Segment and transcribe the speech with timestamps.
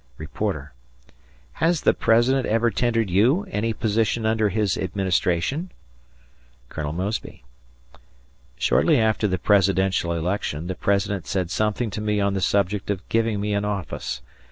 [0.17, 0.73] Reporter:
[1.53, 5.71] "Has the President ever tendered you any position under his administration?"
[6.69, 7.43] Colonel Mosby:
[8.57, 13.07] "Shortly after the presidential election the President said something to me on the subject of
[13.09, 14.23] giving me an office.